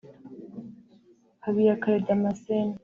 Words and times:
Habiyakare 1.43 1.97
Damascene 2.07 2.73